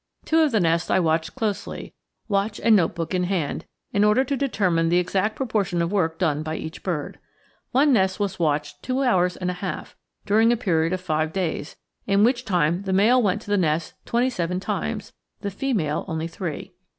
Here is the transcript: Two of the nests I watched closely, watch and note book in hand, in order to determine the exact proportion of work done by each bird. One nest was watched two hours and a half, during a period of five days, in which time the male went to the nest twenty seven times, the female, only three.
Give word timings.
Two 0.25 0.39
of 0.41 0.51
the 0.51 0.59
nests 0.59 0.89
I 0.89 0.97
watched 0.97 1.35
closely, 1.35 1.93
watch 2.27 2.59
and 2.59 2.75
note 2.75 2.95
book 2.95 3.13
in 3.13 3.25
hand, 3.25 3.65
in 3.93 4.03
order 4.03 4.23
to 4.23 4.35
determine 4.35 4.89
the 4.89 4.97
exact 4.97 5.35
proportion 5.35 5.79
of 5.79 5.91
work 5.91 6.17
done 6.17 6.41
by 6.41 6.55
each 6.55 6.81
bird. 6.81 7.19
One 7.71 7.93
nest 7.93 8.19
was 8.19 8.39
watched 8.39 8.81
two 8.81 9.03
hours 9.03 9.37
and 9.37 9.51
a 9.51 9.61
half, 9.61 9.95
during 10.25 10.51
a 10.51 10.57
period 10.57 10.91
of 10.91 11.01
five 11.01 11.31
days, 11.31 11.75
in 12.07 12.23
which 12.23 12.45
time 12.45 12.81
the 12.81 12.93
male 12.93 13.21
went 13.21 13.43
to 13.43 13.51
the 13.51 13.57
nest 13.57 13.93
twenty 14.03 14.31
seven 14.31 14.59
times, 14.59 15.13
the 15.41 15.51
female, 15.51 16.03
only 16.07 16.27
three. 16.27 16.73